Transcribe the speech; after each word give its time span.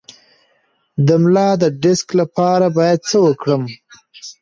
د 1.05 1.07
ملا 1.21 1.49
د 1.61 1.63
ډیسک 1.81 2.07
لپاره 2.21 2.65
باید 2.77 2.99
څه 3.09 3.17
وکړم؟ 3.25 3.63